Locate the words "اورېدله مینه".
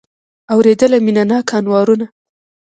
0.53-1.23